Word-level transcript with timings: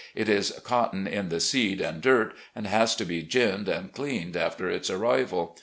It 0.15 0.27
is 0.27 0.49
cotton 0.63 1.05
in 1.05 1.29
the 1.29 1.39
seed 1.39 1.79
and 1.79 2.01
dirt, 2.01 2.33
and 2.55 2.65
has 2.65 2.95
to 2.95 3.05
be 3.05 3.21
giimed 3.21 3.67
and 3.69 3.93
cleaned 3.93 4.35
after 4.35 4.67
its 4.67 4.89
arrival. 4.89 5.55